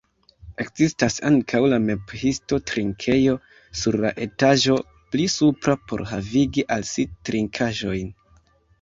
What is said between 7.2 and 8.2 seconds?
trinkaĵojn.